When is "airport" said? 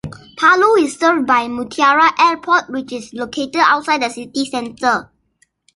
2.19-2.71